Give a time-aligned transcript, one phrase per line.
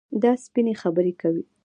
[0.23, 1.43] دا سپيني خبري کوي.